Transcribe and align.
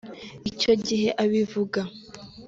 ”Icyo 0.51 0.73
gihe 0.85 1.09
abivuga 1.23 1.81